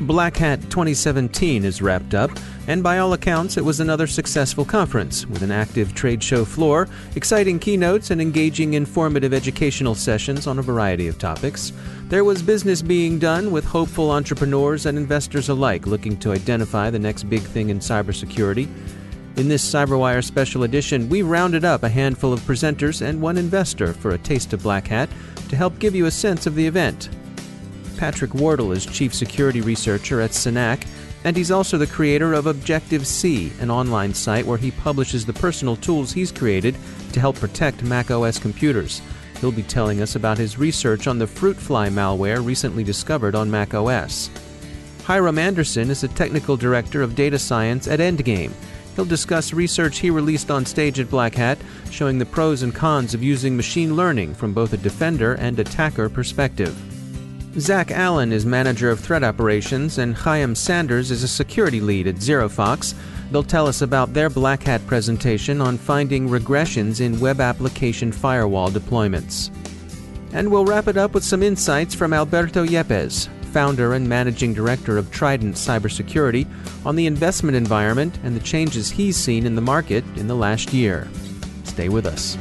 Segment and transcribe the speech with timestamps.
[0.00, 2.30] Black Hat 2017 is wrapped up,
[2.66, 6.88] and by all accounts, it was another successful conference with an active trade show floor,
[7.16, 11.74] exciting keynotes, and engaging informative educational sessions on a variety of topics.
[12.08, 16.98] There was business being done with hopeful entrepreneurs and investors alike looking to identify the
[16.98, 18.68] next big thing in cybersecurity.
[19.36, 23.92] In this CyberWire special edition, we rounded up a handful of presenters and one investor
[23.92, 25.10] for a taste of Black Hat
[25.50, 27.10] to help give you a sense of the event.
[28.00, 30.86] Patrick Wardle is Chief Security Researcher at SYNACK,
[31.24, 35.76] and he's also the creator of Objective-See, an online site where he publishes the personal
[35.76, 36.74] tools he's created
[37.12, 39.02] to help protect macOS computers.
[39.38, 44.30] He'll be telling us about his research on the FruitFly malware recently discovered on macOS.
[45.04, 48.52] Hyrum Anderson is the Technical Director of Data Science at Endgame.
[48.96, 51.58] He'll discuss research he released on stage at Black Hat,
[51.90, 56.08] showing the pros and cons of using machine learning from both a defender and attacker
[56.08, 56.74] perspective.
[57.58, 62.14] Zack Allen is manager of threat operations, and Chaim Sanders is a security lead at
[62.16, 62.94] ZeroFox.
[63.32, 68.70] They'll tell us about their Black Hat presentation on finding regressions in web application firewall
[68.70, 69.50] deployments.
[70.32, 74.96] And we'll wrap it up with some insights from Alberto Yepez, founder and managing director
[74.96, 76.46] of Trident Cybersecurity,
[76.86, 80.72] on the investment environment and the changes he's seen in the market in the last
[80.72, 81.08] year.
[81.64, 82.36] Stay with us.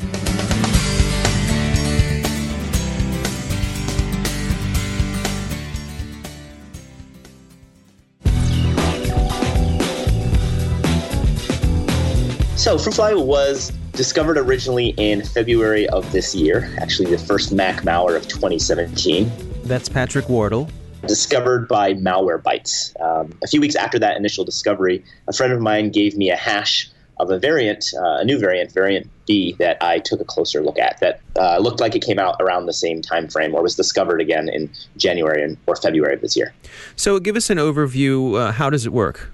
[12.69, 18.15] So, Fruitfly was discovered originally in February of this year, actually, the first Mac malware
[18.15, 19.31] of 2017.
[19.63, 20.69] That's Patrick Wardle.
[21.07, 22.93] Discovered by Malwarebytes.
[23.01, 26.35] Um, a few weeks after that initial discovery, a friend of mine gave me a
[26.35, 26.87] hash
[27.19, 30.77] of a variant, uh, a new variant, variant B, that I took a closer look
[30.77, 30.99] at.
[30.99, 34.21] That uh, looked like it came out around the same time frame, or was discovered
[34.21, 36.53] again in January or February of this year.
[36.95, 38.39] So, give us an overview.
[38.39, 39.31] Uh, how does it work?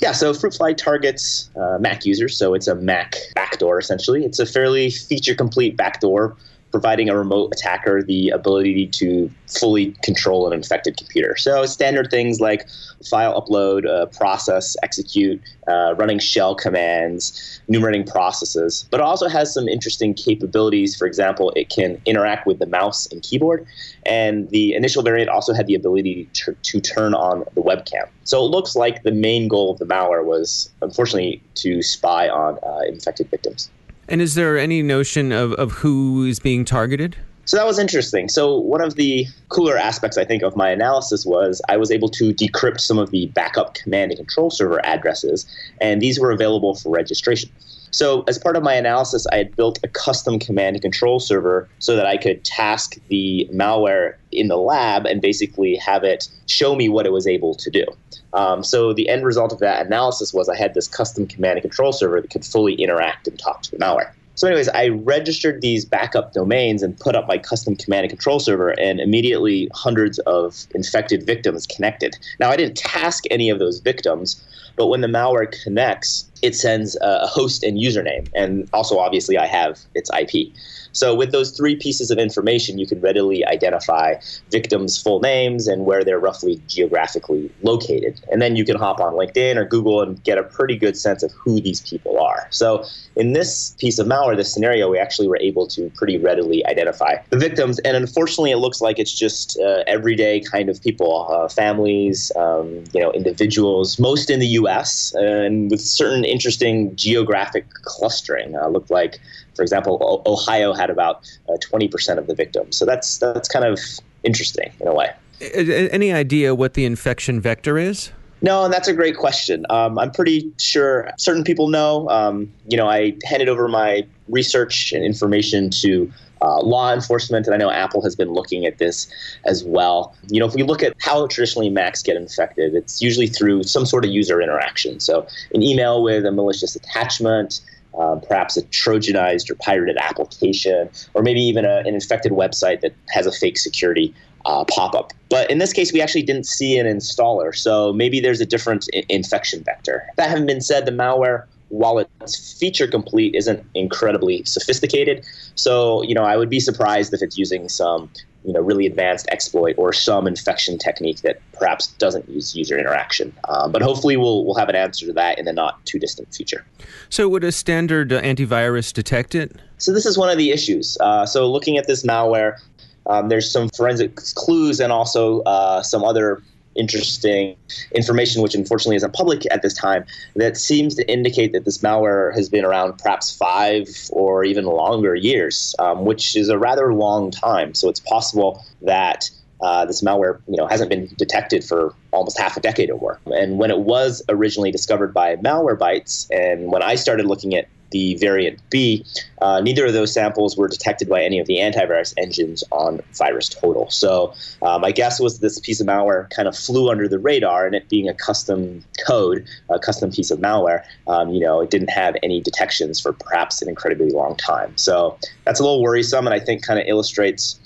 [0.00, 4.24] Yeah, so Fruitfly targets uh, Mac users, so it's a Mac backdoor essentially.
[4.24, 6.36] It's a fairly feature complete backdoor
[6.70, 11.36] providing a remote attacker the ability to fully control an infected computer.
[11.36, 12.68] So standard things like
[13.08, 18.86] file upload, uh, process, execute, uh, running shell commands, enumerating processes.
[18.90, 20.96] But it also has some interesting capabilities.
[20.96, 23.66] For example, it can interact with the mouse and keyboard.
[24.04, 28.08] And the initial variant also had the ability to, to turn on the webcam.
[28.24, 32.58] So it looks like the main goal of the malware was, unfortunately, to spy on
[32.62, 33.70] uh, infected victims.
[34.08, 37.16] And is there any notion of, of who is being targeted?
[37.44, 38.28] So that was interesting.
[38.28, 42.08] So one of the cooler aspects, I think, of my analysis was I was able
[42.10, 45.46] to decrypt some of the backup command and control server addresses,
[45.80, 47.48] and these were available for registration.
[47.96, 51.66] So, as part of my analysis, I had built a custom command and control server
[51.78, 56.74] so that I could task the malware in the lab and basically have it show
[56.74, 57.86] me what it was able to do.
[58.34, 61.62] Um, so, the end result of that analysis was I had this custom command and
[61.62, 64.10] control server that could fully interact and talk to the malware.
[64.34, 68.40] So, anyways, I registered these backup domains and put up my custom command and control
[68.40, 72.14] server, and immediately hundreds of infected victims connected.
[72.40, 74.38] Now, I didn't task any of those victims,
[74.76, 78.28] but when the malware connects, it sends a host and username.
[78.34, 80.52] And also, obviously, I have its IP.
[80.96, 84.14] So, with those three pieces of information, you can readily identify
[84.50, 88.18] victims' full names and where they're roughly geographically located.
[88.32, 91.22] And then you can hop on LinkedIn or Google and get a pretty good sense
[91.22, 92.46] of who these people are.
[92.50, 92.84] So,
[93.14, 97.16] in this piece of malware, this scenario, we actually were able to pretty readily identify
[97.30, 97.78] the victims.
[97.80, 102.84] And unfortunately, it looks like it's just uh, everyday kind of people, uh, families, um,
[102.94, 105.14] you know, individuals, most in the U.S.
[105.14, 108.56] and with certain interesting geographic clustering.
[108.56, 109.18] Uh, looked like
[109.56, 112.76] for example, Ohio had about uh, 20% of the victims.
[112.76, 113.80] So that's that's kind of
[114.22, 115.12] interesting in a way.
[115.40, 118.12] Any idea what the infection vector is?
[118.42, 119.64] No, and that's a great question.
[119.70, 122.08] Um, I'm pretty sure certain people know.
[122.10, 126.12] Um, you know, I handed over my research and information to
[126.42, 129.08] uh, law enforcement, and I know Apple has been looking at this
[129.44, 130.14] as well.
[130.28, 133.86] You know, if we look at how traditionally Macs get infected, it's usually through some
[133.86, 135.00] sort of user interaction.
[135.00, 137.60] So, an email with a malicious attachment,
[137.98, 142.92] um, perhaps a Trojanized or pirated application, or maybe even a, an infected website that
[143.08, 145.12] has a fake security uh, pop up.
[145.28, 148.86] But in this case, we actually didn't see an installer, so maybe there's a different
[148.94, 150.06] I- infection vector.
[150.16, 155.24] That having been said, the malware while it's feature complete, isn't incredibly sophisticated.
[155.54, 158.10] So, you know, I would be surprised if it's using some,
[158.44, 163.34] you know, really advanced exploit or some infection technique that perhaps doesn't use user interaction.
[163.48, 166.32] Um, but hopefully, we'll we'll have an answer to that in the not too distant
[166.34, 166.64] future.
[167.08, 169.56] So, would a standard uh, antivirus detect it?
[169.78, 170.96] So, this is one of the issues.
[171.00, 172.58] Uh, so, looking at this malware,
[173.06, 176.42] um, there's some forensic clues and also uh, some other
[176.76, 177.56] interesting
[177.94, 180.04] information, which unfortunately isn't public at this time,
[180.36, 185.14] that seems to indicate that this malware has been around perhaps five or even longer
[185.14, 187.74] years, um, which is a rather long time.
[187.74, 189.30] So it's possible that
[189.60, 193.18] uh, this malware, you know, hasn't been detected for almost half a decade or more.
[193.26, 198.16] And when it was originally discovered by Malwarebytes, and when I started looking at the
[198.16, 199.04] variant B,
[199.40, 203.92] uh, neither of those samples were detected by any of the antivirus engines on VirusTotal.
[203.92, 207.66] So uh, my guess was this piece of malware kind of flew under the radar,
[207.66, 211.70] and it being a custom code, a custom piece of malware, um, you know, it
[211.70, 214.76] didn't have any detections for perhaps an incredibly long time.
[214.76, 217.60] So that's a little worrisome, and I think kind of illustrates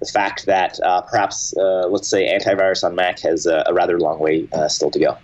[0.00, 4.00] the fact that uh, perhaps, uh, let's say, antivirus on Mac has a, a rather
[4.00, 5.16] long way uh, still to go.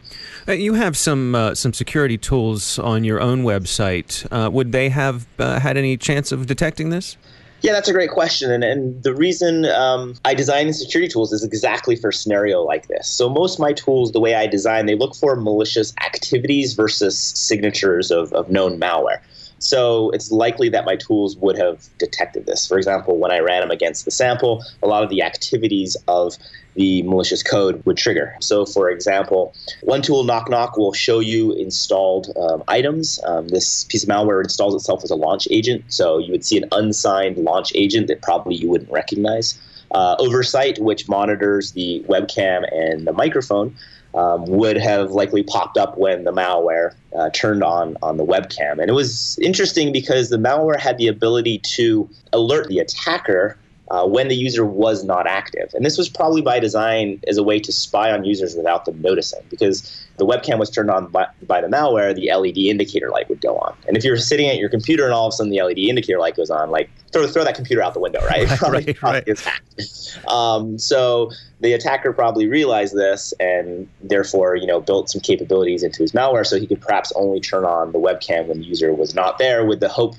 [0.48, 4.26] Uh, you have some uh, some security tools on your own website.
[4.32, 7.18] Uh, would they have uh, had any chance of detecting this?
[7.60, 8.52] Yeah, that's a great question.
[8.52, 12.86] And, and the reason um, I design security tools is exactly for a scenario like
[12.86, 13.08] this.
[13.08, 17.18] So, most of my tools, the way I design, they look for malicious activities versus
[17.18, 19.20] signatures of, of known malware.
[19.58, 22.66] So it's likely that my tools would have detected this.
[22.66, 26.36] For example, when I ran them against the sample, a lot of the activities of
[26.74, 28.36] the malicious code would trigger.
[28.40, 29.52] So, for example,
[29.82, 33.18] one tool, Knock Knock, will show you installed um, items.
[33.26, 35.84] Um, this piece of malware installs itself as a launch agent.
[35.88, 39.58] So you would see an unsigned launch agent that probably you wouldn't recognize.
[39.90, 43.74] Uh, Oversight, which monitors the webcam and the microphone,
[44.14, 48.72] um, would have likely popped up when the malware uh, turned on on the webcam.
[48.72, 53.58] And it was interesting because the malware had the ability to alert the attacker
[53.90, 55.70] uh, when the user was not active.
[55.74, 59.00] And this was probably by design as a way to spy on users without them
[59.00, 63.28] noticing because the webcam was turned on by, by, the malware, the LED indicator light
[63.28, 63.74] would go on.
[63.86, 66.18] And if you're sitting at your computer and all of a sudden the LED indicator
[66.18, 68.48] light goes on, like throw, throw that computer out the window, right?
[68.48, 69.28] right probably, right, probably right.
[69.28, 70.18] is hacked.
[70.28, 76.02] Um, so the attacker probably realized this and therefore, you know, built some capabilities into
[76.02, 79.14] his malware so he could perhaps only turn on the webcam when the user was
[79.14, 80.14] not there with the hope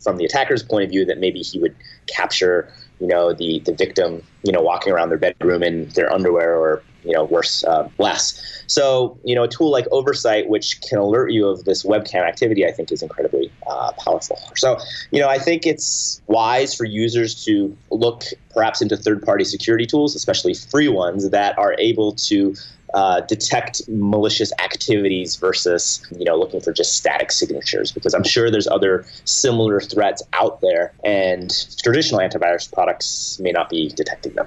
[0.00, 1.74] from the attacker's point of view that maybe he would
[2.06, 6.54] capture you know the the victim you know walking around their bedroom in their underwear
[6.54, 10.98] or you know worse uh, less so you know a tool like oversight which can
[10.98, 14.76] alert you of this webcam activity i think is incredibly uh, powerful so
[15.10, 19.86] you know i think it's wise for users to look perhaps into third party security
[19.86, 22.54] tools especially free ones that are able to
[22.94, 28.52] uh, detect malicious activities versus you know looking for just static signatures because I'm sure
[28.52, 31.52] there's other similar threats out there and
[31.82, 34.46] traditional antivirus products may not be detecting them.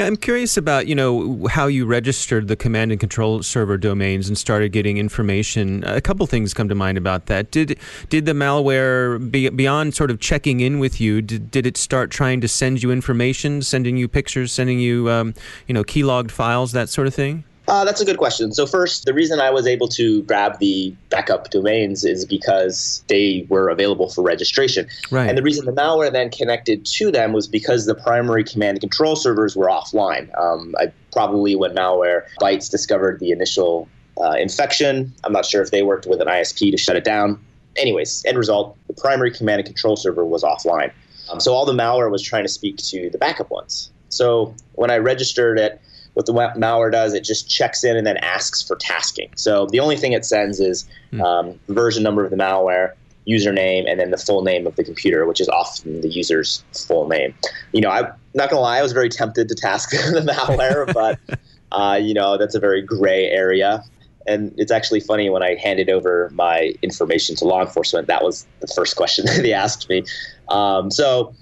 [0.00, 4.28] Yeah, I'm curious about you know how you registered the command and control server domains
[4.28, 5.84] and started getting information.
[5.84, 7.50] A couple things come to mind about that.
[7.50, 7.78] Did
[8.08, 11.20] did the malware be, beyond sort of checking in with you?
[11.20, 15.34] Did, did it start trying to send you information, sending you pictures, sending you um,
[15.66, 17.44] you know keylogged files, that sort of thing?
[17.70, 18.52] Uh, that's a good question.
[18.52, 23.46] So first, the reason I was able to grab the backup domains is because they
[23.48, 24.88] were available for registration.
[25.12, 25.28] Right.
[25.28, 28.80] And the reason the malware then connected to them was because the primary command and
[28.80, 30.36] control servers were offline.
[30.36, 33.88] Um, I probably when malware bytes discovered the initial
[34.20, 37.38] uh, infection, I'm not sure if they worked with an ISP to shut it down.
[37.76, 40.90] Anyways, end result, the primary command and control server was offline.
[41.30, 43.92] Um, so all the malware was trying to speak to the backup ones.
[44.08, 45.80] So when I registered it,
[46.20, 49.30] what the malware does, it just checks in and then asks for tasking.
[49.36, 50.88] So the only thing it sends is
[51.24, 52.92] um, version number of the malware,
[53.26, 57.08] username, and then the full name of the computer, which is often the user's full
[57.08, 57.34] name.
[57.72, 60.92] You know, I'm not gonna lie, I was very tempted to task the malware,
[61.28, 61.38] but
[61.72, 63.82] uh, you know that's a very gray area.
[64.26, 68.06] And it's actually funny when I handed over my information to law enforcement.
[68.06, 70.04] That was the first question they asked me.
[70.48, 71.34] Um, so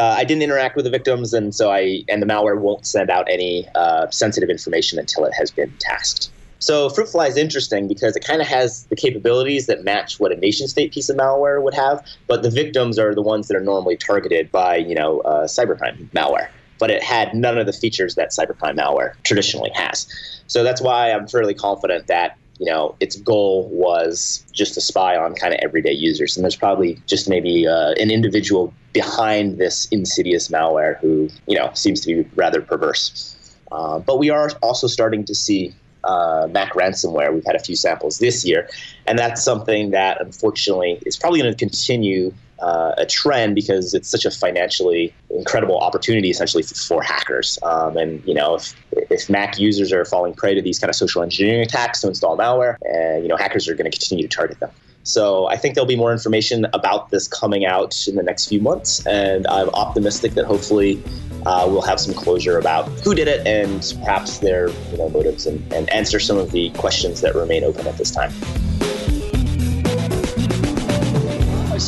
[0.00, 3.10] uh, I didn't interact with the victims, and so I and the malware won't send
[3.10, 6.30] out any uh, sensitive information until it has been tasked.
[6.58, 10.36] So Fruitfly is interesting because it kind of has the capabilities that match what a
[10.36, 13.62] nation state piece of malware would have, but the victims are the ones that are
[13.64, 16.48] normally targeted by, you know, uh, cybercrime malware.
[16.78, 20.06] But it had none of the features that cybercrime malware traditionally has.
[20.46, 25.16] So that's why I'm fairly confident that you know, its goal was just to spy
[25.16, 26.36] on kind of everyday users.
[26.36, 31.70] And there's probably just maybe uh, an individual behind this insidious malware who, you know,
[31.72, 33.34] seems to be rather perverse.
[33.72, 35.74] Uh, but we are also starting to see
[36.04, 37.32] uh, Mac ransomware.
[37.32, 38.68] We've had a few samples this year,
[39.06, 44.08] and that's something that unfortunately is probably going to continue uh, a trend because it's
[44.08, 47.58] such a financially incredible opportunity essentially for, for hackers.
[47.62, 48.74] Um, and you know, if
[49.10, 52.36] if Mac users are falling prey to these kind of social engineering attacks to install
[52.36, 54.70] malware, and uh, you know, hackers are going to continue to target them.
[55.02, 58.60] So I think there'll be more information about this coming out in the next few
[58.60, 61.02] months, and I'm optimistic that hopefully
[61.46, 65.46] uh, we'll have some closure about who did it and perhaps their you know, motives
[65.46, 68.30] and, and answer some of the questions that remain open at this time.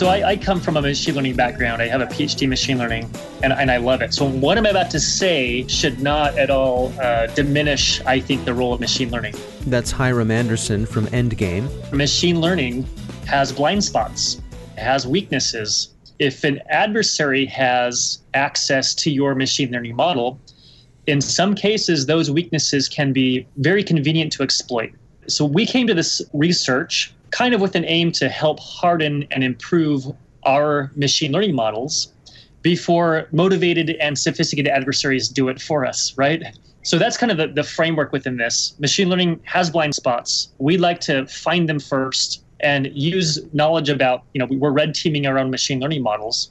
[0.02, 1.80] So I, I, come from a machine learning background.
[1.80, 3.08] I have a PhD in machine learning,
[3.44, 4.12] and, and I love it.
[4.12, 8.52] So what I'm about to say should not at all uh, diminish, I think, the
[8.52, 9.36] role of machine learning.
[9.68, 11.70] That's Hyrum Anderson from Endgame.
[11.92, 12.84] Machine learning
[13.28, 14.42] has blind spots,
[14.76, 15.94] it has weaknesses.
[16.18, 20.40] If an adversary has access to your machine learning model,
[21.06, 24.90] in some cases, those weaknesses can be very convenient to exploit.
[25.28, 29.42] So we came to this research kind of with an aim to help harden and
[29.42, 30.06] improve
[30.44, 32.12] our machine learning models
[32.62, 36.44] before motivated and sophisticated adversaries do it for us, right?
[36.82, 38.74] So that's kind of the, the framework within this.
[38.78, 40.52] Machine learning has blind spots.
[40.58, 45.26] We like to find them first and use knowledge about, you know, we're red teaming
[45.26, 46.50] our own machine learning models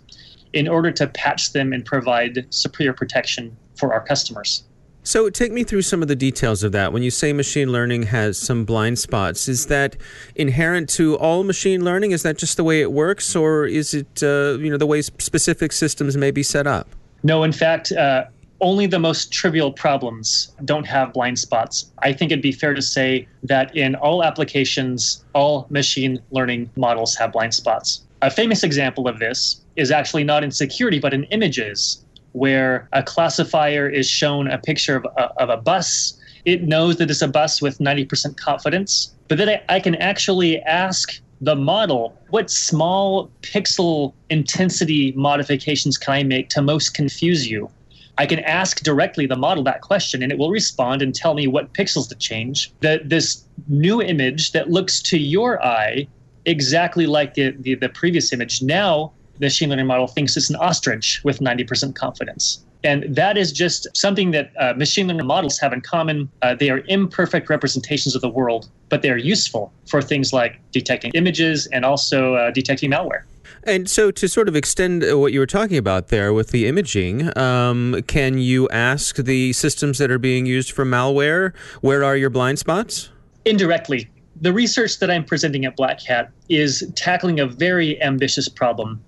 [0.53, 4.63] in order to patch them and provide superior protection for our customers.
[5.03, 6.93] So, take me through some of the details of that.
[6.93, 9.98] When you say machine learning has some blind spots, is that
[10.36, 12.12] inherent to all machine learning?
[12.12, 15.01] Is that just the way it works, or is it uh, you know the way
[15.01, 16.88] specific systems may be set up?
[17.24, 18.25] No, in fact, uh,
[18.62, 21.91] only the most trivial problems don't have blind spots.
[22.00, 27.15] I think it'd be fair to say that in all applications, all machine learning models
[27.15, 28.01] have blind spots.
[28.22, 33.03] A famous example of this is actually not in security, but in images where a
[33.03, 36.17] classifier is shown a picture of a, of a bus.
[36.45, 40.59] It knows that it's a bus with 90% confidence, but then I, I can actually
[40.61, 47.69] ask the model what small pixel intensity modifications can I make to most confuse you?
[48.17, 51.47] I can ask directly the model that question and it will respond and tell me
[51.47, 52.71] what pixels to change.
[52.81, 56.07] That this new image that looks to your eye
[56.45, 59.11] exactly like the, the, the previous image now
[59.41, 62.63] the machine learning model thinks it's an ostrich with 90% confidence.
[62.83, 66.29] And that is just something that uh, machine learning models have in common.
[66.43, 70.60] Uh, they are imperfect representations of the world, but they are useful for things like
[70.71, 73.24] detecting images and also uh, detecting malware.
[73.63, 76.67] And so, to sort of extend uh, what you were talking about there with the
[76.67, 82.15] imaging, um, can you ask the systems that are being used for malware, where are
[82.15, 83.10] your blind spots?
[83.45, 84.10] Indirectly.
[84.39, 89.00] The research that I'm presenting at Black Hat is tackling a very ambitious problem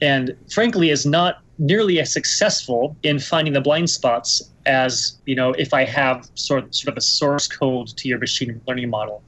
[0.00, 5.52] and frankly is not nearly as successful in finding the blind spots as you know
[5.52, 9.22] if I have sort of, sort of a source code to your machine learning model.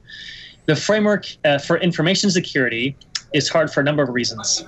[0.65, 2.95] The framework uh, for information security
[3.33, 4.63] is hard for a number of reasons.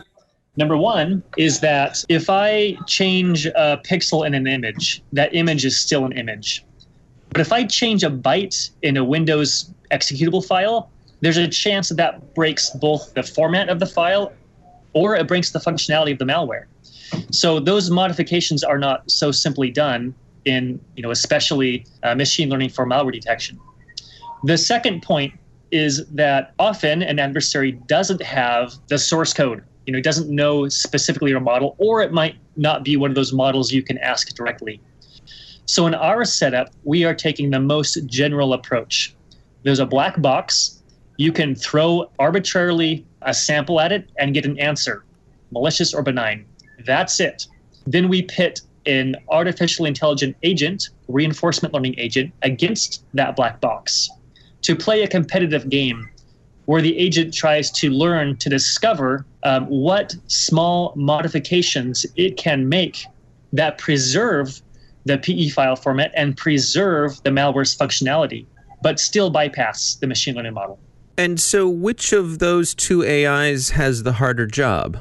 [0.58, 5.78] Number one is that if I change a pixel in an image, that image is
[5.78, 6.66] still an image.
[7.30, 11.98] But if I change a byte in a Windows executable file, there's a chance that
[11.98, 14.32] that breaks both the format of the file
[14.96, 16.66] or it breaks the functionality of the malware.
[17.32, 22.70] So those modifications are not so simply done in, you know, especially uh, machine learning
[22.70, 23.60] for malware detection.
[24.44, 25.34] The second point
[25.72, 29.64] is that often an adversary doesn't have the source code.
[29.86, 33.34] You know, doesn't know specifically your model, or it might not be one of those
[33.34, 34.82] models you can ask directly.
[35.68, 39.16] So in our setup, we are taking the most general approach.
[39.64, 40.82] There's a black box.
[41.18, 45.04] You can throw arbitrarily a sample at it and get an answer,
[45.52, 46.46] malicious or benign.
[46.86, 47.48] That's it.
[47.86, 54.10] Then we pit an artificial intelligent agent, reinforcement learning agent, against that black box
[54.62, 56.10] to play a competitive game
[56.66, 63.06] where the agent tries to learn to discover um, what small modifications it can make
[63.54, 64.62] that preserve
[65.06, 68.46] the PE file format and preserve the malware's functionality,
[68.82, 70.80] but still bypass the machine learning model.
[71.18, 74.98] And so, which of those two AIs has the harder job?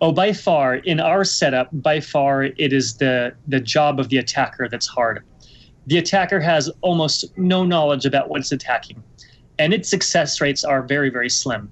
[0.00, 4.18] Oh, by far, in our setup, by far, it is the the job of the
[4.18, 5.22] attacker that's hard.
[5.86, 9.02] the attacker has almost no knowledge about what it's attacking,
[9.58, 11.70] and its success rates are very, very slim.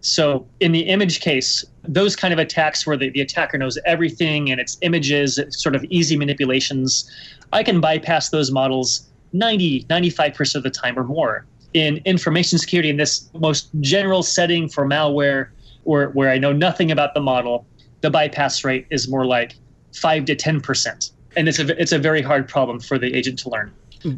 [0.00, 4.50] So, in the image case, those kind of attacks where the, the attacker knows everything
[4.50, 7.10] and it's images, it's sort of easy manipulations,
[7.54, 11.46] I can bypass those models 90, 95% of the time or more.
[11.74, 15.48] In information security, in this most general setting for malware,
[15.82, 17.66] where, where I know nothing about the model,
[18.00, 19.56] the bypass rate is more like
[19.92, 23.48] 5 to 10% and it's a it's a very hard problem for the agent to
[23.48, 23.72] learn.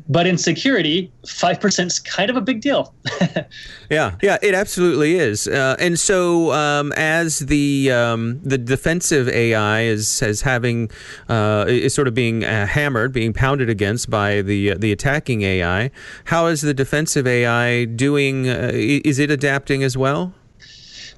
[0.09, 2.93] But in security, five percent is kind of a big deal.
[3.91, 5.47] yeah, yeah, it absolutely is.
[5.47, 10.91] Uh, and so, um, as the um, the defensive AI is as having
[11.29, 15.91] uh, is sort of being uh, hammered, being pounded against by the the attacking AI,
[16.25, 18.49] how is the defensive AI doing?
[18.49, 20.35] Uh, is it adapting as well?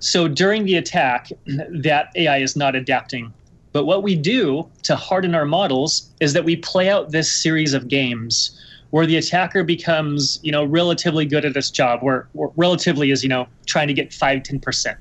[0.01, 3.33] So during the attack, that AI is not adapting
[3.73, 7.75] but what we do to harden our models is that we play out this series
[7.75, 8.59] of games
[8.91, 13.23] where the attacker becomes, you know, relatively good at his job, where, where relatively is,
[13.23, 14.97] you know, trying to get 5, 10%.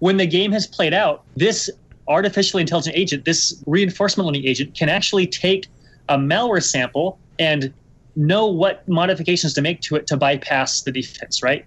[0.00, 1.70] When the game has played out, this
[2.08, 5.68] artificially intelligent agent, this reinforcement learning agent, can actually take
[6.08, 7.72] a malware sample and
[8.16, 11.64] know what modifications to make to it to bypass the defense, right?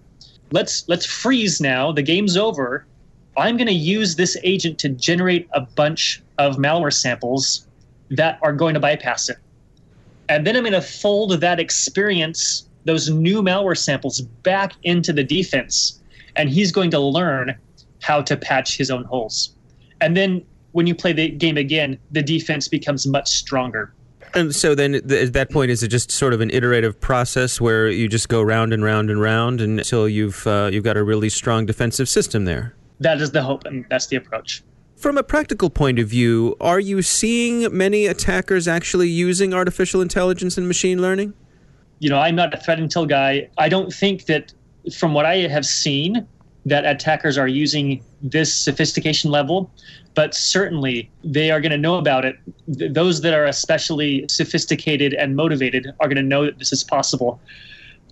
[0.52, 1.92] Let's let's freeze now.
[1.92, 2.86] The game's over.
[3.38, 7.68] I'm going to use this agent to generate a bunch of malware samples
[8.12, 9.38] that are going to bypass it.
[10.30, 15.24] And then I'm going to fold that experience, those new malware samples, back into the
[15.24, 16.00] defense.
[16.36, 17.56] And he's going to learn
[18.02, 19.56] how to patch his own holes.
[20.02, 23.94] And then when you play the game again, the defense becomes much stronger.
[24.36, 27.88] And so then at that point, is it just sort of an iterative process where
[27.88, 31.30] you just go round and round and round until you've uh, you've got a really
[31.30, 32.74] strong defensive system there?
[33.04, 34.64] That is the hope and that's the approach.
[34.96, 40.58] From a practical point of view, are you seeing many attackers actually using artificial intelligence
[40.58, 41.34] and machine learning?
[42.00, 43.50] You know, I'm not a threat intel guy.
[43.58, 44.54] I don't think that,
[44.96, 46.28] from what I have seen,
[46.66, 49.70] that attackers are using this sophistication level,
[50.14, 52.38] but certainly they are going to know about it.
[52.68, 57.42] Those that are especially sophisticated and motivated are going to know that this is possible.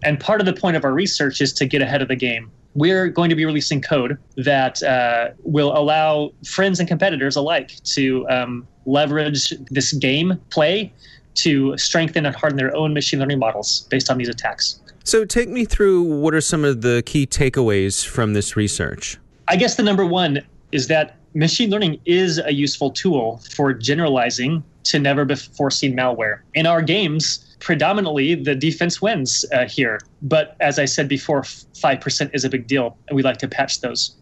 [0.03, 2.51] And part of the point of our research is to get ahead of the game
[2.74, 8.27] we're going to be releasing code that uh, will allow friends and competitors alike to
[8.29, 10.94] um, leverage this game play
[11.33, 14.79] to strengthen and harden their own machine learning models based on these attacks.
[15.03, 19.18] So, take me through what are some of the key takeaways from this research?
[19.48, 20.40] I guess the number one
[20.72, 26.39] is that machine learning is a useful tool for generalizing to never before seen malware.
[26.53, 30.00] In our games, predominantly the defense wins uh, here.
[30.22, 33.81] But as I said before, 5% is a big deal, and we like to patch
[33.81, 34.15] those.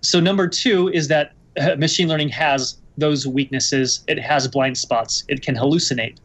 [0.00, 5.24] So, number two is that uh, machine learning has those weaknesses, it has blind spots,
[5.28, 6.16] it can hallucinate.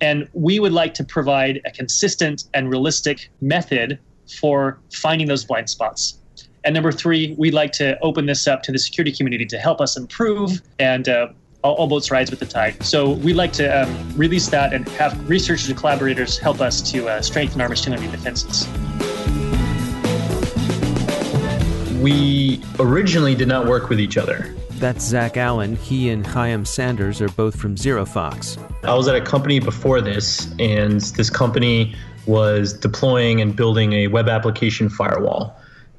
[0.00, 3.98] And we would like to provide a consistent and realistic method
[4.38, 6.18] for finding those blind spots.
[6.64, 9.80] And number three, we'd like to open this up to the security community to help
[9.80, 11.28] us improve and uh,
[11.62, 12.82] all, all, boats rise with the tide.
[12.82, 17.08] So we'd like to um, release that and have researchers and collaborators help us to
[17.08, 18.66] uh, strengthen our machine learning defenses.
[22.00, 24.54] We originally did not work with each other.
[24.70, 25.76] That's Zack Allen.
[25.76, 28.58] He and Chaim Sanders are both from ZeroFox.
[28.84, 31.94] I was at a company before this, and this company
[32.24, 35.54] was deploying and building a web application firewall.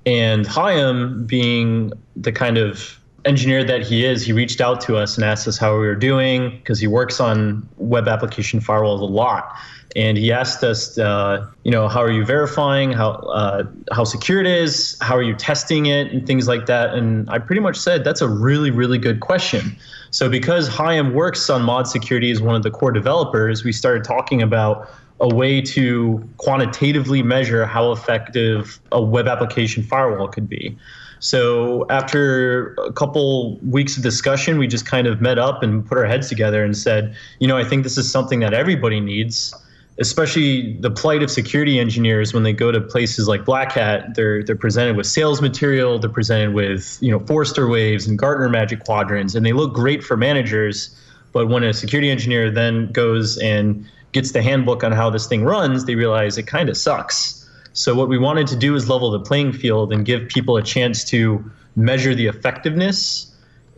[0.07, 5.15] And Chaim, being the kind of engineer that he is, he reached out to us
[5.15, 9.05] and asked us how we were doing because he works on web application firewalls a
[9.05, 9.55] lot.
[9.95, 14.39] And he asked us, uh, you know, how are you verifying how uh, how secure
[14.39, 14.97] it is?
[15.01, 16.93] How are you testing it and things like that?
[16.93, 19.75] And I pretty much said that's a really really good question.
[20.11, 24.41] So because Chaim works on ModSecurity as one of the core developers, we started talking
[24.41, 30.77] about a way to quantitatively measure how effective a web application firewall could be.
[31.21, 35.99] So after a couple weeks of discussion, we just kind of met up and put
[35.99, 39.53] our heads together and said, you know, I think this is something that everybody needs,
[39.99, 44.15] especially the plight of security engineers when they go to places like Black Hat.
[44.15, 48.49] They're they're presented with sales material, they're presented with you know Forrester waves and Gartner
[48.49, 50.89] Magic Quadrants, and they look great for managers.
[51.33, 55.43] But when a security engineer then goes and gets the handbook on how this thing
[55.43, 57.40] runs, they realize it kind of sucks
[57.73, 60.63] so what we wanted to do is level the playing field and give people a
[60.63, 61.43] chance to
[61.75, 63.27] measure the effectiveness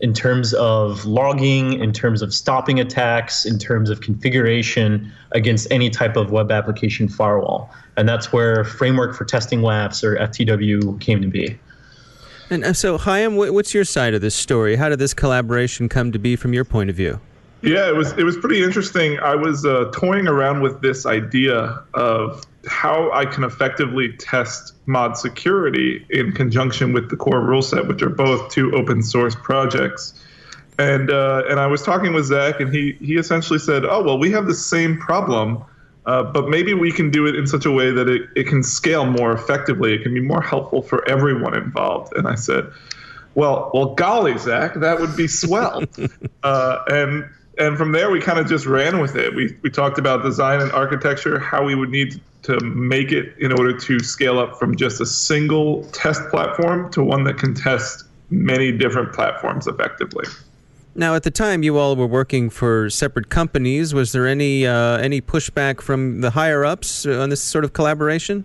[0.00, 5.88] in terms of logging, in terms of stopping attacks, in terms of configuration against any
[5.88, 7.70] type of web application firewall.
[7.96, 11.58] And that's where Framework for Testing WAFs or FTW came to be.
[12.50, 14.76] And so, Chaim, what's your side of this story?
[14.76, 17.20] How did this collaboration come to be from your point of view?
[17.62, 19.18] Yeah, it was it was pretty interesting.
[19.20, 26.08] I was uh, toying around with this idea of how I can effectively test ModSecurity
[26.10, 30.20] in conjunction with the core rule set, which are both two open source projects.
[30.78, 34.18] And uh, and I was talking with Zack, and he he essentially said, "Oh well,
[34.18, 35.64] we have the same problem."
[36.06, 38.62] Uh, but maybe we can do it in such a way that it, it can
[38.62, 39.94] scale more effectively.
[39.94, 42.12] It can be more helpful for everyone involved.
[42.14, 42.70] And I said,
[43.34, 45.82] well, well, golly, Zack, that would be swell.
[46.42, 47.24] uh, and
[47.58, 49.34] and from there, we kind of just ran with it.
[49.34, 53.52] We, we talked about design and architecture, how we would need to make it in
[53.52, 58.04] order to scale up from just a single test platform to one that can test
[58.30, 60.26] many different platforms effectively.
[60.94, 63.94] Now, at the time, you all were working for separate companies.
[63.94, 68.44] Was there any uh, any pushback from the higher ups on this sort of collaboration?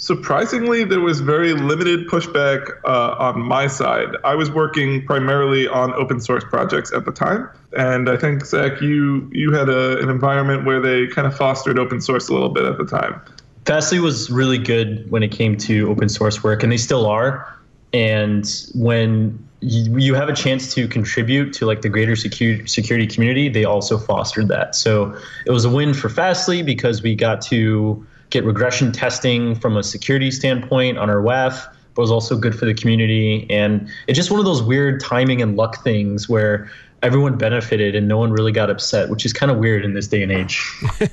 [0.00, 4.08] Surprisingly, there was very limited pushback uh, on my side.
[4.24, 8.80] I was working primarily on open source projects at the time, and I think Zack,
[8.80, 12.48] you you had a, an environment where they kind of fostered open source a little
[12.48, 13.20] bit at the time.
[13.66, 17.54] Fastly was really good when it came to open source work, and they still are.
[17.92, 23.66] And when you, have a chance to contribute to like the greater security community, they
[23.66, 24.74] also fostered that.
[24.74, 29.76] So it was a win for Fastly because we got to get regression testing from
[29.76, 33.46] a security standpoint on our WAF, but was also good for the community.
[33.50, 36.70] And it's just one of those weird timing and luck things where
[37.02, 40.06] everyone benefited and no one really got upset, which is kind of weird in this
[40.06, 40.62] day and age.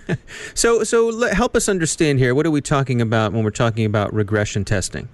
[0.53, 2.35] so, so help us understand here.
[2.35, 5.07] What are we talking about when we're talking about regression testing?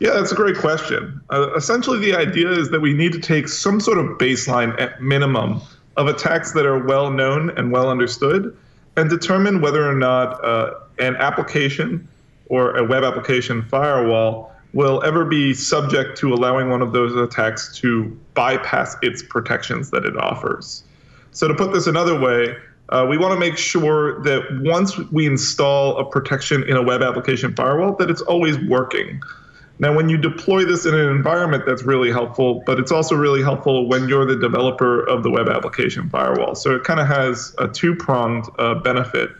[0.00, 1.20] Yeah, that's a great question.
[1.30, 5.00] Uh, essentially, the idea is that we need to take some sort of baseline at
[5.00, 5.60] minimum
[5.96, 8.56] of attacks that are well known and well understood
[8.96, 12.06] and determine whether or not uh, an application
[12.46, 17.76] or a web application firewall will ever be subject to allowing one of those attacks
[17.78, 18.04] to
[18.34, 20.82] bypass its protections that it offers.
[21.30, 22.56] So, to put this another way,
[22.90, 27.02] uh, we want to make sure that once we install a protection in a web
[27.02, 29.20] application firewall, that it's always working.
[29.78, 33.42] Now, when you deploy this in an environment, that's really helpful, but it's also really
[33.42, 36.54] helpful when you're the developer of the web application firewall.
[36.54, 39.30] So it kind of has a two pronged uh, benefit.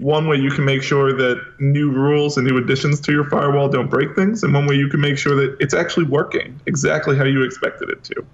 [0.00, 3.68] One way you can make sure that new rules and new additions to your firewall
[3.68, 7.16] don't break things, and one way you can make sure that it's actually working exactly
[7.16, 8.24] how you expected it to.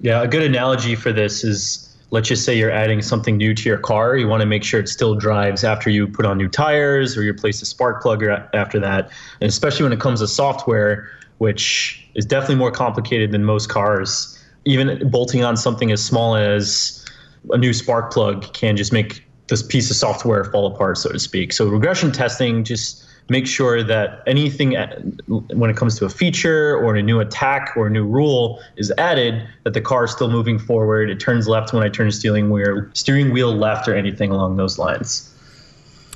[0.00, 3.68] Yeah, a good analogy for this is let's just say you're adding something new to
[3.68, 6.48] your car you want to make sure it still drives after you put on new
[6.48, 10.26] tires or you replace a spark plug after that and especially when it comes to
[10.26, 16.34] software which is definitely more complicated than most cars even bolting on something as small
[16.34, 17.06] as
[17.50, 21.18] a new spark plug can just make this piece of software fall apart so to
[21.18, 26.08] speak so regression testing just make sure that anything uh, when it comes to a
[26.08, 30.10] feature or a new attack or a new rule is added that the car is
[30.10, 33.94] still moving forward it turns left when i turn steering wheel steering wheel left or
[33.94, 35.26] anything along those lines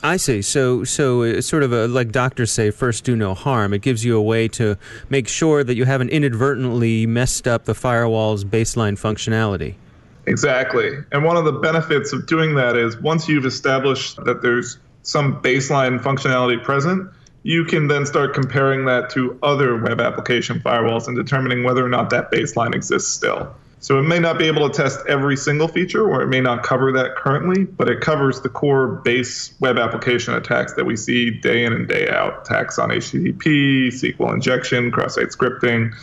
[0.05, 0.43] I see.
[0.43, 3.73] So, so it's sort of a, like doctors say, first do no harm.
[3.73, 4.77] It gives you a way to
[5.09, 9.77] make sure that you haven't inadvertently messed up the firewall's baseline functionality.
[10.27, 10.91] Exactly.
[11.13, 15.43] And one of the benefits of doing that is once you've established that there's some
[15.43, 17.11] baseline functionality present,
[17.43, 21.91] you can then start comparing that to other web application firewalls and determining whether or
[21.91, 23.55] not that baseline exists still.
[23.81, 26.63] So it may not be able to test every single feature, or it may not
[26.63, 31.31] cover that currently, but it covers the core base web application attacks that we see
[31.31, 35.95] day in and day out attacks on HTTP, SQL injection, cross site scripting.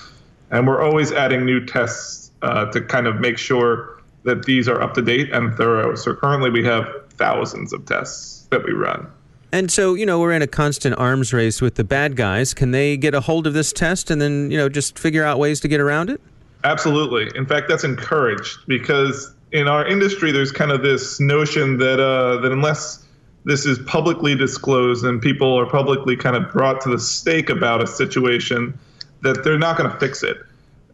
[0.51, 4.81] And we're always adding new tests uh, to kind of make sure that these are
[4.81, 5.95] up to date and thorough.
[5.95, 9.07] So currently we have thousands of tests that we run.
[9.53, 12.53] And so, you know, we're in a constant arms race with the bad guys.
[12.53, 15.39] Can they get a hold of this test and then, you know, just figure out
[15.39, 16.21] ways to get around it?
[16.63, 17.29] Absolutely.
[17.35, 22.37] In fact, that's encouraged because in our industry, there's kind of this notion that uh,
[22.41, 23.05] that unless
[23.43, 27.83] this is publicly disclosed and people are publicly kind of brought to the stake about
[27.83, 28.77] a situation,
[29.21, 30.37] that they're not going to fix it.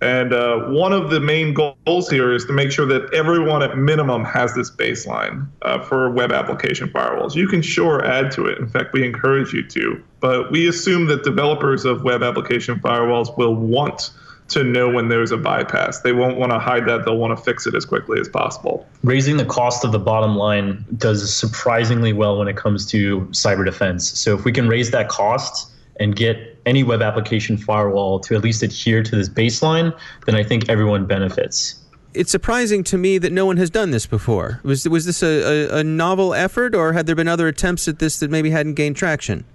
[0.02, 3.78] And uh, one of the main goals here is to make sure that everyone at
[3.78, 7.36] minimum has this baseline uh, for web application firewalls.
[7.36, 8.60] You can sure add to it.
[8.60, 10.04] In fact, we encourage you to.
[10.20, 14.12] But we assume that developers of web application firewalls will want
[14.50, 16.02] to know when there's a bypass.
[16.02, 17.04] They won't want to hide that.
[17.04, 18.88] They'll want to fix it as quickly as possible.
[19.04, 23.66] Raising the cost of the bottom line does surprisingly well when it comes to cyber
[23.66, 24.08] defense.
[24.18, 28.44] So if we can raise that cost and get any web application firewall to at
[28.44, 31.80] least adhere to this baseline, then I think everyone benefits.
[32.14, 34.60] It's surprising to me that no one has done this before.
[34.64, 38.00] Was was this a, a, a novel effort, or had there been other attempts at
[38.00, 39.46] this that maybe hadn't gained traction?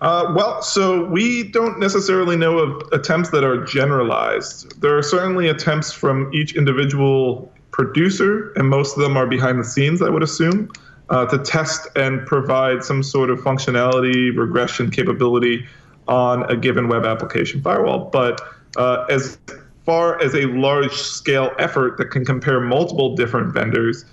[0.00, 4.80] Uh, well, so we don't necessarily know of attempts that are generalized.
[4.80, 9.64] There are certainly attempts from each individual producer, and most of them are behind the
[9.64, 10.70] scenes, I would assume,
[11.10, 15.66] uh, to test and provide some sort of functionality, regression capability
[16.10, 18.10] on a given web application firewall.
[18.12, 18.40] But
[18.76, 19.38] uh, as
[19.86, 24.04] far as a large scale effort that can compare multiple different vendors,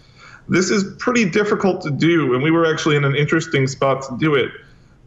[0.47, 2.33] this is pretty difficult to do.
[2.33, 4.51] And we were actually in an interesting spot to do it.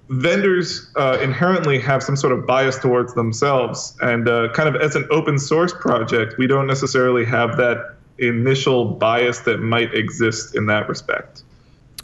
[0.09, 3.97] Vendors uh, inherently have some sort of bias towards themselves.
[4.01, 8.85] And uh, kind of as an open source project, we don't necessarily have that initial
[8.85, 11.45] bias that might exist in that respect.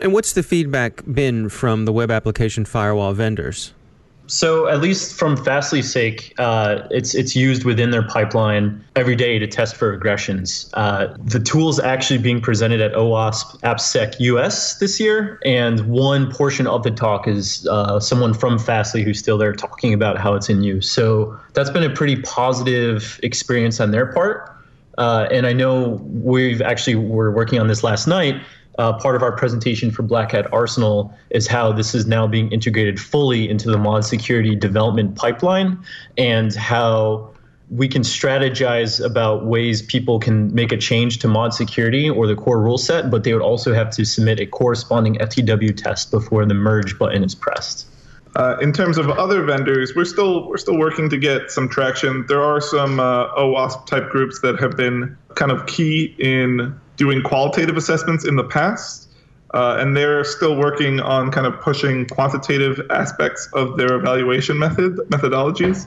[0.01, 3.72] And what's the feedback been from the web application firewall vendors?
[4.29, 9.39] So at least from Fastly's sake, uh, it's it's used within their pipeline every day
[9.39, 10.69] to test for regressions.
[10.75, 16.67] Uh, the tool's actually being presented at OWASP AppSec US this year, and one portion
[16.67, 20.49] of the talk is uh, someone from Fastly who's still there talking about how it's
[20.49, 20.91] in use.
[20.91, 24.53] So that's been a pretty positive experience on their part.
[24.99, 28.41] Uh, and I know we've actually were working on this last night
[28.79, 32.51] uh, part of our presentation for Black Hat Arsenal is how this is now being
[32.53, 35.83] integrated fully into the ModSecurity development pipeline
[36.19, 37.33] and how
[37.71, 42.61] we can strategize about ways people can make a change to ModSecurity or the core
[42.61, 46.55] rule set, but they would also have to submit a corresponding FTW test before the
[46.55, 47.87] merge button is pressed.
[48.37, 52.25] Uh, in terms of other vendors, we're still we're still working to get some traction.
[52.29, 57.23] There are some uh, OWASP type groups that have been kind of key in doing
[57.23, 59.09] qualitative assessments in the past,
[59.55, 64.97] uh, and they're still working on kind of pushing quantitative aspects of their evaluation method
[65.11, 65.87] methodologies.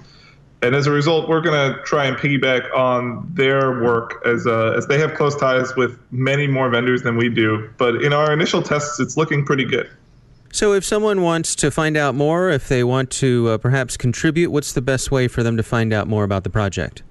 [0.61, 4.73] And as a result, we're going to try and piggyback on their work as uh,
[4.77, 7.69] as they have close ties with many more vendors than we do.
[7.77, 9.89] But in our initial tests, it's looking pretty good.
[10.51, 14.51] So, if someone wants to find out more, if they want to uh, perhaps contribute,
[14.51, 17.03] what's the best way for them to find out more about the project?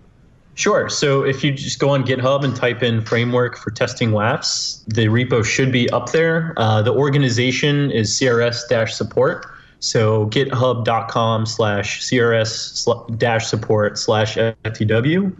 [0.59, 0.89] Sure.
[0.89, 5.07] So if you just go on GitHub and type in framework for testing WAFs, the
[5.07, 6.53] repo should be up there.
[6.57, 9.47] Uh, the organization is CRS support.
[9.79, 15.33] So github.com slash CRS dash support slash FTW.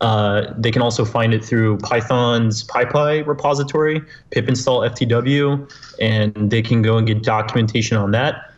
[0.00, 6.62] Uh, they can also find it through Python's PyPI repository, pip install FTW, and they
[6.62, 8.51] can go and get documentation on that.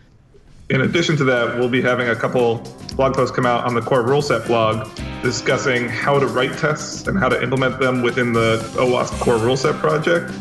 [0.71, 2.57] In addition to that, we'll be having a couple
[2.97, 4.89] blog posts come out on the core rule set blog
[5.23, 9.59] discussing how to write tests and how to implement them within the OWASP core rule
[9.59, 10.33] set project.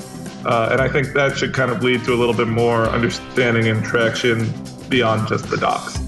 [0.45, 3.67] Uh, and I think that should kind of lead to a little bit more understanding
[3.67, 4.49] and traction
[4.87, 5.99] beyond just the docs.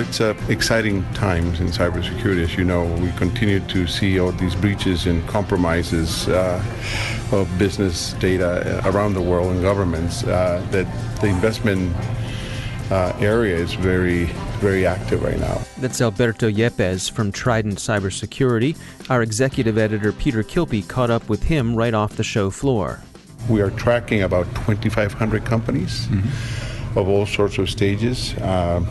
[0.00, 2.42] It's uh, exciting times in cybersecurity.
[2.42, 6.64] As you know, we continue to see all these breaches and compromises uh,
[7.32, 10.24] of business data around the world and governments.
[10.24, 10.86] Uh, that
[11.20, 11.94] the investment
[12.90, 14.24] uh, area is very,
[14.58, 15.60] very active right now.
[15.76, 18.78] That's Alberto Yepez from Trident Cybersecurity.
[19.10, 23.00] Our executive editor, Peter Kilpe, caught up with him right off the show floor.
[23.50, 26.98] We are tracking about 2,500 companies mm-hmm.
[26.98, 28.32] of all sorts of stages.
[28.34, 28.82] Uh,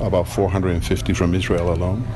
[0.00, 2.06] about 450 from Israel alone.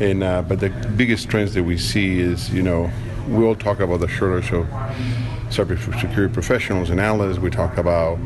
[0.00, 2.90] And uh, but the biggest trends that we see is, you know,
[3.28, 4.66] we all talk about the shortage of
[5.48, 7.38] cybersecurity professionals and analysts.
[7.38, 8.18] We talk about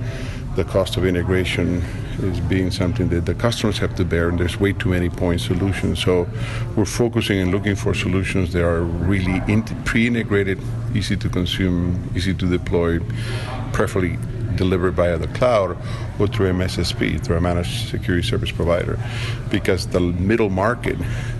[0.54, 1.84] the cost of integration
[2.22, 5.40] is being something that the customers have to bear, and there's way too many point
[5.40, 6.02] solutions.
[6.02, 6.26] So
[6.74, 9.40] we're focusing and looking for solutions that are really
[9.84, 10.58] pre-integrated,
[10.94, 13.00] easy to consume, easy to deploy,
[13.72, 14.18] preferably
[14.56, 15.76] delivered via the cloud
[16.18, 18.98] or through MSSP, through a managed security service provider,
[19.50, 20.96] because the middle market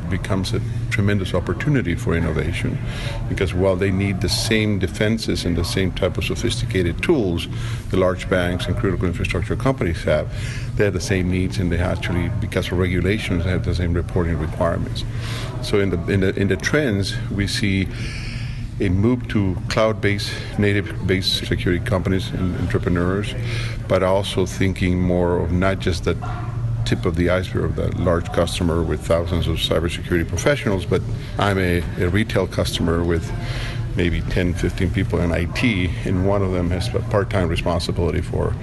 [0.08, 2.78] becomes a tremendous opportunity for innovation
[3.28, 7.48] because while they need the same defenses and the same type of sophisticated tools
[7.90, 10.28] the large banks and critical infrastructure companies have,
[10.76, 14.38] they have the same needs and they actually, because of regulations, have the same reporting
[14.38, 15.04] requirements.
[15.62, 17.88] So in the in the in the trends we see
[18.80, 23.34] a move to cloud-based, native-based security companies and entrepreneurs,
[23.88, 26.16] but also thinking more of not just the
[26.84, 31.02] tip of the iceberg of the large customer with thousands of cybersecurity professionals, but
[31.38, 33.30] I'm a, a retail customer with
[33.96, 35.64] maybe 10, 15 people in IT,
[36.04, 38.54] and one of them has a part-time responsibility for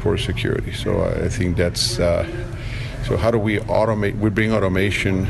[0.00, 0.72] for security.
[0.72, 2.24] So I think that's uh,
[3.04, 3.16] so.
[3.16, 4.18] How do we automate?
[4.18, 5.26] We bring automation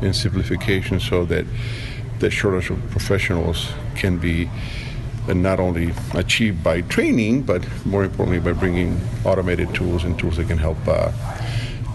[0.00, 1.44] and simplification so that
[2.22, 4.48] the shortage of professionals can be
[5.28, 10.36] uh, not only achieved by training, but more importantly by bringing automated tools and tools
[10.36, 11.10] that can help uh,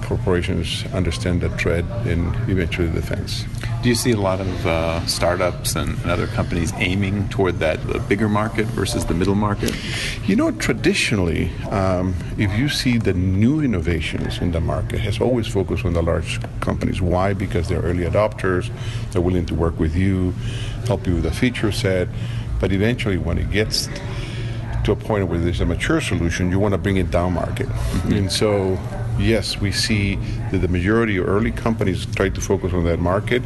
[0.07, 3.43] corporations understand the threat and eventually the defense.
[3.83, 7.85] Do you see a lot of uh, startups and, and, other companies aiming toward that
[7.85, 9.75] the bigger market versus the middle market?
[10.25, 15.45] You know, traditionally, um, if you see the new innovations in the market, has always
[15.45, 17.01] focused on the large companies.
[17.01, 17.33] Why?
[17.33, 18.71] Because they're early adopters,
[19.11, 20.31] they're willing to work with you,
[20.85, 22.07] help you with a feature set.
[22.61, 23.89] But eventually, when it gets
[24.85, 27.67] to a point where there's a mature solution, you want to bring it down market.
[27.67, 28.13] Mm-hmm.
[28.13, 28.79] And so
[29.19, 30.15] yes, we see
[30.51, 33.43] that the majority of early companies try to focus on that market.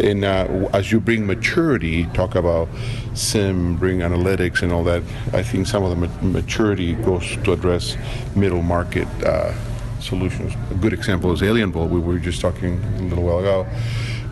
[0.00, 2.68] And uh, as you bring maturity, talk about
[3.14, 7.52] SIEM, bring analytics and all that, I think some of the ma- maturity goes to
[7.52, 7.96] address
[8.36, 9.52] middle market uh,
[10.00, 10.54] solutions.
[10.70, 13.64] A good example is AlienVault, we were just talking a little while ago,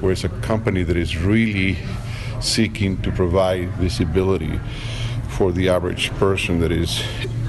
[0.00, 1.78] where it's a company that is really
[2.40, 4.60] seeking to provide visibility
[5.28, 7.02] for the average person that is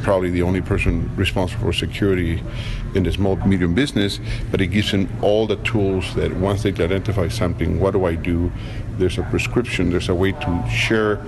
[0.07, 2.41] probably the only person responsible for security
[2.95, 6.69] in the small medium business, but it gives them all the tools that once they
[6.69, 8.49] identify something, what do I do?
[8.97, 11.19] There's a prescription, there's a way to share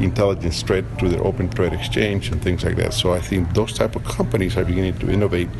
[0.00, 2.94] intelligence threat through the open threat exchange and things like that.
[2.94, 5.50] So I think those type of companies are beginning to innovate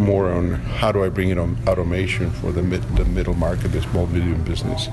[0.00, 3.82] more on how do I bring in automation for the, mid, the middle market, the
[3.82, 4.88] small medium business.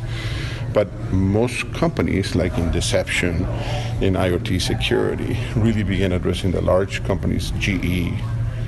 [0.76, 3.48] But most companies, like in deception,
[4.02, 8.12] in IoT security, really began addressing the large companies, GE,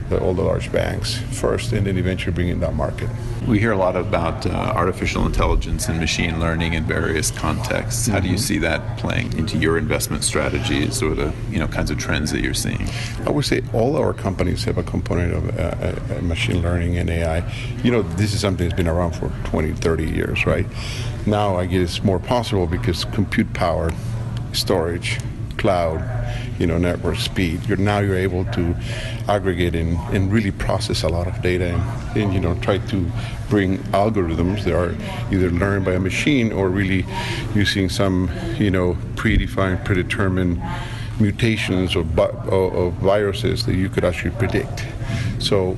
[0.10, 3.10] the, all the large banks first, and then eventually bring in that market.
[3.48, 8.08] We hear a lot about uh, artificial intelligence and machine learning in various contexts.
[8.08, 8.24] How mm-hmm.
[8.24, 8.44] do you mm-hmm.
[8.44, 12.42] see that playing into your investment strategies or the you know kinds of trends that
[12.42, 12.88] you're seeing?
[13.26, 17.10] I would say all our companies have a component of uh, uh, machine learning and
[17.10, 17.50] AI.
[17.84, 20.66] You know, this is something that's been around for 20, 30 years, right?
[21.26, 23.92] Now I guess it's more possible because compute power,
[24.54, 25.20] storage,
[25.58, 26.04] cloud,
[26.60, 27.66] you know, network speed.
[27.68, 28.76] You're now you're able to
[29.28, 33.12] aggregate and, and really process a lot of data and, and you know try to
[33.50, 34.96] bring algorithms that are
[35.34, 37.06] either learned by a machine or really
[37.56, 40.62] using some you know predefined, predetermined
[41.20, 42.06] mutations or,
[42.50, 44.86] or viruses that you could actually predict.
[45.40, 45.78] So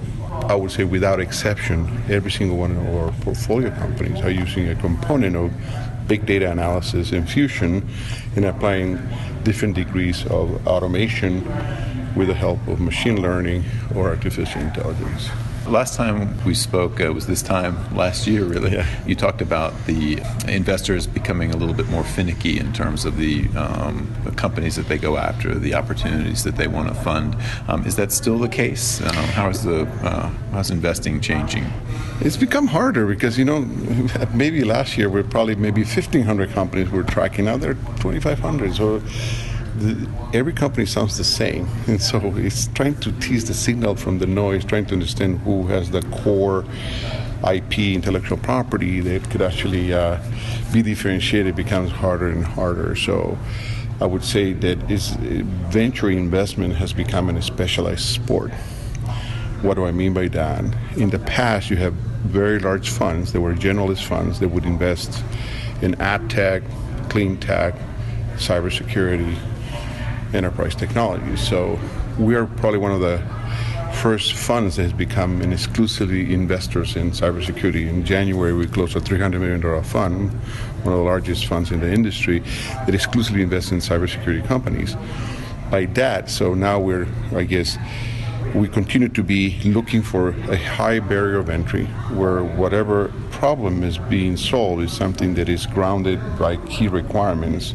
[0.50, 4.76] I would say without exception, every single one of our portfolio companies are using a
[4.76, 5.52] component of
[6.10, 7.88] big data analysis and fusion
[8.44, 9.00] applying
[9.44, 11.46] different degrees of automation
[12.16, 13.64] with the help of machine learning
[13.96, 15.30] or artificial intelligence.
[15.70, 18.72] Last time we spoke uh, was this time last year, really.
[18.72, 18.88] Yeah.
[19.06, 23.48] You talked about the investors becoming a little bit more finicky in terms of the,
[23.50, 27.38] um, the companies that they go after, the opportunities that they want to fund.
[27.68, 29.00] Um, is that still the case?
[29.00, 31.72] Uh, how is the uh, how's investing changing?
[32.22, 33.62] It's become harder because you know
[34.34, 37.46] maybe last year we're probably maybe 1,500 companies we're tracking.
[37.46, 38.74] Now they're 2,500.
[38.74, 39.04] So
[39.78, 44.20] the, every company sounds the same, and so it's trying to tease the signal from
[44.20, 46.66] the noise, trying to understand who has the core
[47.50, 50.20] IP, intellectual property that could actually uh,
[50.74, 52.96] be differentiated becomes harder and harder.
[52.96, 53.38] So
[54.02, 55.10] I would say that is
[55.70, 58.52] venture investment has become a specialized sport.
[59.62, 60.64] What do I mean by that?
[60.96, 65.24] In the past, you have very large funds that were generalist funds that would invest
[65.82, 66.64] in ad tech,
[67.10, 67.74] clean tech,
[68.36, 69.38] cybersecurity,
[70.34, 71.36] enterprise technology.
[71.36, 71.80] So
[72.18, 73.22] we are probably one of the
[74.02, 77.88] first funds that has become an exclusively investors in cybersecurity.
[77.88, 80.32] In January, we closed a $300 million fund,
[80.84, 82.40] one of the largest funds in the industry,
[82.86, 84.96] that exclusively invests in cybersecurity companies.
[85.70, 87.78] By that, so now we're, I guess,
[88.54, 93.98] we continue to be looking for a high barrier of entry where whatever problem is
[93.98, 97.74] being solved is something that is grounded by key requirements.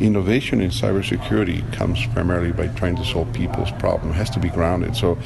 [0.00, 4.10] Innovation in cybersecurity comes primarily by trying to solve people's problem.
[4.10, 4.96] It has to be grounded.
[4.96, 5.18] So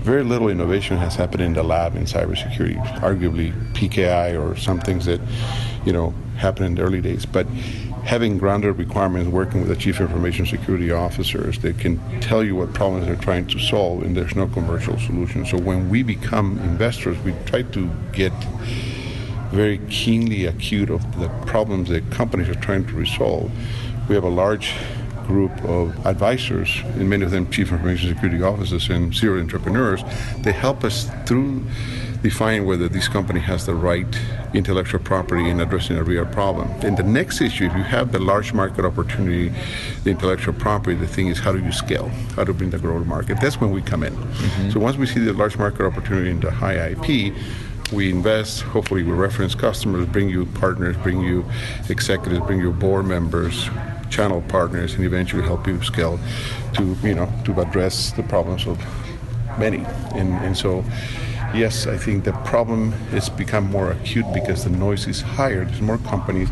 [0.00, 2.82] very little innovation has happened in the lab in cybersecurity.
[3.00, 5.20] Arguably PKI or some things that,
[5.84, 7.26] you know, happened in the early days.
[7.26, 7.46] But
[8.04, 12.72] having grounded requirements, working with the chief information security officers that can tell you what
[12.74, 15.44] problems they're trying to solve, and there's no commercial solution.
[15.46, 18.32] So when we become investors, we try to get
[19.50, 23.50] very keenly acute of the problems that companies are trying to resolve.
[24.08, 24.74] We have a large
[25.26, 30.02] group of advisors, and many of them chief information security officers and serial entrepreneurs.
[30.38, 31.64] They help us through
[32.22, 34.06] define whether this company has the right
[34.52, 36.68] intellectual property in addressing a real problem.
[36.82, 39.52] And the next issue, if you have the large market opportunity,
[40.04, 42.08] the intellectual property, the thing is how do you scale?
[42.36, 43.40] How to bring the growth market?
[43.40, 44.14] That's when we come in.
[44.14, 44.70] Mm-hmm.
[44.70, 47.34] So once we see the large market opportunity in the high IP,
[47.92, 51.44] we invest, hopefully we reference customers, bring you partners, bring you
[51.88, 53.68] executives, bring you board members,
[54.10, 56.20] channel partners, and eventually help you scale
[56.74, 58.78] to, you know, to address the problems of
[59.58, 59.84] many.
[60.14, 60.84] And, and so
[61.54, 65.80] yes, I think the problem has become more acute because the noise is higher, there's
[65.80, 66.48] more companies,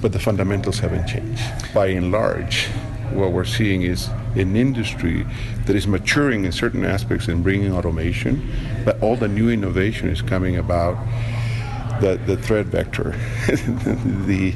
[0.00, 1.42] but the fundamentals haven't changed.
[1.74, 2.66] By and large,
[3.12, 5.26] what we're seeing is an industry
[5.66, 8.52] that is maturing in certain aspects and bringing automation,
[8.84, 10.96] but all the new innovation is coming about
[12.00, 13.10] the, the threat vector,
[14.26, 14.54] the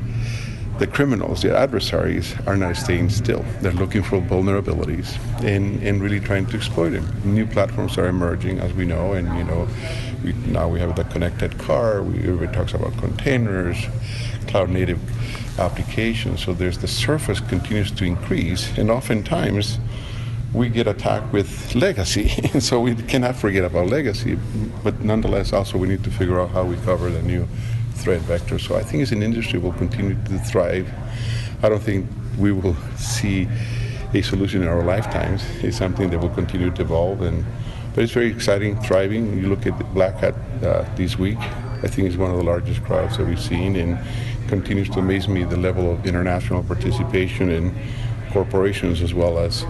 [0.79, 3.45] the criminals, the adversaries, are not staying still.
[3.61, 7.07] They're looking for vulnerabilities and, and really trying to exploit them.
[7.25, 9.69] New platforms are emerging, as we know, and you know,
[10.25, 12.03] we, now we have the connected car.
[12.03, 13.87] We, everybody talks about containers,
[14.49, 14.99] cloud native
[15.61, 16.45] applications.
[16.45, 19.79] So there's the surface continues to increase, and oftentimes
[20.53, 22.29] we get attacked with legacy.
[22.61, 24.39] so we cannot forget about legacy,
[24.83, 27.47] but nonetheless, also we need to figure out how we cover the new
[27.95, 28.59] threat vector.
[28.59, 30.93] So I think as an industry we'll continue to thrive.
[31.63, 32.07] I don't think
[32.39, 33.49] we will see
[34.13, 35.43] a solution in our lifetimes.
[35.63, 37.45] It's something that will continue to evolve, and
[37.95, 39.39] but it's very exciting, thriving.
[39.39, 41.39] You look at Black Hat uh, this week.
[41.39, 43.99] I think it's one of the largest crowds that we've seen, and
[44.49, 47.75] continues to amaze me the level of international participation in
[48.31, 49.65] corporations as well as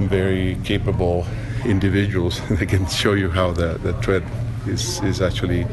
[0.00, 1.26] very capable
[1.64, 4.22] individuals that can show you how the, the threat
[4.66, 5.66] is, is actually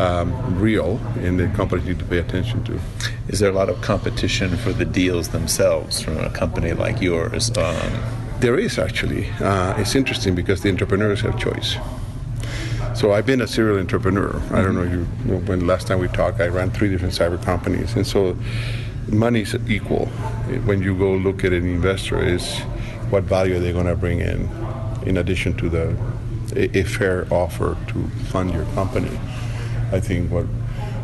[0.00, 2.80] um, real and the companies need to pay attention to.
[3.28, 7.56] Is there a lot of competition for the deals themselves from a company like yours?
[7.56, 7.92] Um,
[8.40, 9.28] there is actually.
[9.40, 11.76] Uh, it's interesting because the entrepreneurs have choice.
[12.94, 14.40] So I've been a serial entrepreneur.
[14.50, 15.04] I don't know you,
[15.46, 18.36] when last time we talked, I ran three different cyber companies, and so
[19.08, 20.06] money's equal.
[20.64, 22.58] When you go look at an investor, is
[23.10, 24.48] what value are they going to bring in,
[25.06, 25.96] in addition to the
[26.56, 29.18] a, a fair offer to fund your company.
[29.92, 30.46] I think what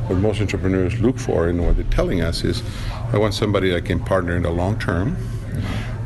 [0.09, 2.63] what most entrepreneurs look for and what they're telling us is,
[3.13, 5.17] I want somebody that can partner in the long term.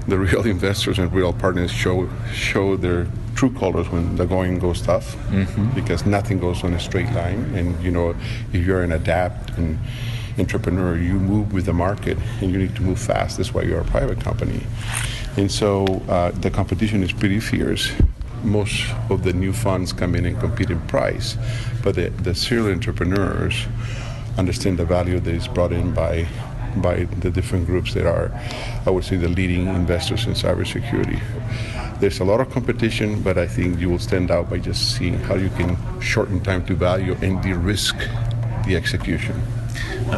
[0.09, 4.81] The real investors and real partners show show their true colors when the going goes
[4.81, 5.71] tough, mm-hmm.
[5.75, 7.53] because nothing goes on a straight line.
[7.55, 8.15] And you know,
[8.53, 9.79] if you're an adapt and
[10.39, 13.37] entrepreneur, you move with the market, and you need to move fast.
[13.37, 14.63] That's why you're a private company.
[15.37, 17.93] And so uh, the competition is pretty fierce
[18.45, 21.37] most of the new funds come in and compete in price,
[21.83, 23.67] but the, the serial entrepreneurs
[24.39, 26.27] understand the value that is brought in by
[26.77, 28.31] by the different groups that are,
[28.87, 31.21] I would say, the leading investors in cybersecurity.
[31.99, 35.19] There's a lot of competition, but I think you will stand out by just seeing
[35.19, 37.97] how you can shorten time to value and de-risk
[38.67, 39.43] the execution.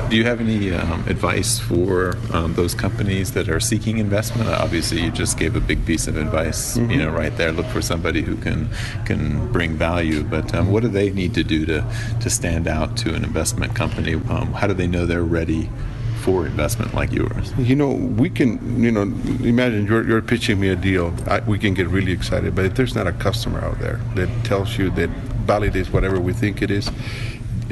[0.09, 4.49] Do you have any um, advice for um, those companies that are seeking investment?
[4.49, 6.91] Obviously, you just gave a big piece of advice, mm-hmm.
[6.91, 7.53] you know, right there.
[7.53, 8.69] Look for somebody who can
[9.05, 10.23] can bring value.
[10.23, 11.85] But um, what do they need to do to
[12.21, 14.15] to stand out to an investment company?
[14.15, 15.69] Um, how do they know they're ready?
[16.23, 17.53] for investment like yours?
[17.59, 21.13] You know, we can, you know, imagine you're, you're pitching me a deal.
[21.27, 24.29] I, we can get really excited, but if there's not a customer out there that
[24.45, 25.11] tells you, that
[25.47, 26.91] validates whatever we think it is,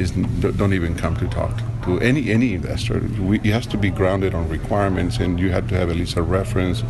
[0.01, 0.11] is
[0.57, 3.01] don't even come to talk to any any investor.
[3.21, 6.17] We, it has to be grounded on requirements, and you have to have at least
[6.17, 6.83] a reference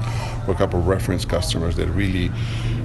[0.46, 2.28] or a couple of reference customers that really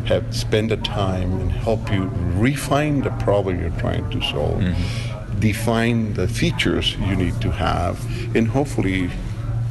[0.06, 5.40] have spent the time and help you refine the problem you're trying to solve, mm-hmm.
[5.40, 8.04] define the features you need to have,
[8.36, 9.10] and hopefully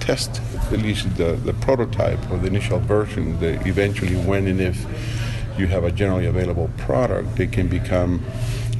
[0.00, 0.40] test
[0.72, 4.84] at least the, the prototype or the initial version that eventually when and if
[5.56, 8.20] you have a generally available product, they can become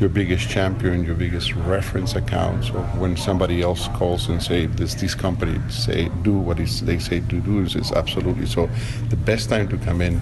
[0.00, 2.64] your biggest champion, your biggest reference account.
[2.64, 7.20] So when somebody else calls and say this, these companies say do what they say
[7.20, 8.68] to do, is, absolutely so.
[9.08, 10.20] The best time to come in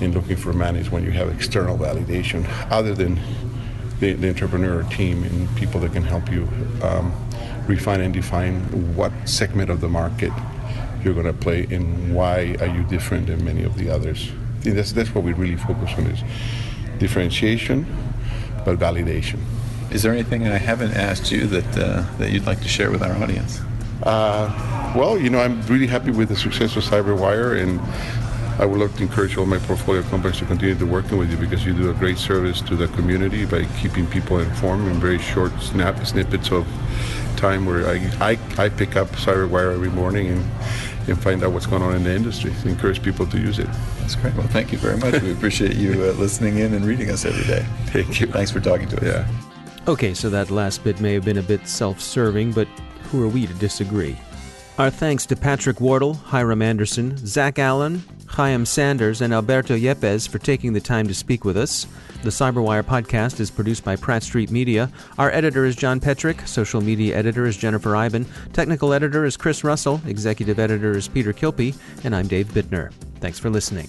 [0.00, 3.18] in looking for man is when you have external validation, other than
[4.00, 6.48] the, the entrepreneur team and people that can help you
[6.82, 7.14] um,
[7.66, 8.60] refine and define
[8.94, 10.32] what segment of the market
[11.02, 14.30] you're going to play and why are you different than many of the others.
[14.62, 16.22] that's that's what we really focus on is
[16.98, 17.86] differentiation
[18.66, 19.38] but validation.
[19.90, 23.02] Is there anything I haven't asked you that uh, that you'd like to share with
[23.02, 23.60] our audience?
[24.02, 27.80] Uh, well, you know, I'm really happy with the success of CyberWire, and
[28.60, 31.38] I would like to encourage all my portfolio companies to continue to working with you
[31.38, 35.18] because you do a great service to the community by keeping people informed in very
[35.18, 36.66] short snap snippets of
[37.36, 37.96] time where I,
[38.32, 40.44] I, I pick up CyberWire every morning and
[41.08, 42.52] and find out what's going on in the industry.
[42.64, 43.68] Encourage people to use it.
[44.06, 44.34] That's great.
[44.36, 45.20] Well, thank you very much.
[45.20, 47.66] we appreciate you uh, listening in and reading us every day.
[47.86, 48.28] Thank you.
[48.28, 49.02] Thanks for talking to us.
[49.02, 49.28] Yeah.
[49.88, 52.68] Okay, so that last bit may have been a bit self serving, but
[53.10, 54.16] who are we to disagree?
[54.78, 58.04] Our thanks to Patrick Wardle, Hyrum Anderson, Zack Allen,
[58.36, 61.86] Chaim Sanders, and Alberto Yepez for taking the time to speak with us.
[62.22, 64.90] The Cyberwire podcast is produced by Pratt Street Media.
[65.16, 66.46] Our editor is John Petrik.
[66.46, 68.26] Social media editor is Jennifer Eiben.
[68.52, 70.02] Technical editor is Chris Russell.
[70.06, 71.74] Executive editor is Peter Kilpe.
[72.04, 72.92] And I'm Dave Bittner.
[73.20, 73.88] Thanks for listening.